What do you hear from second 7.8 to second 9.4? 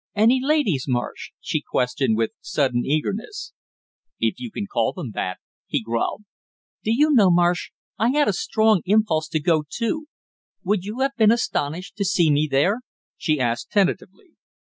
I had a strong impulse to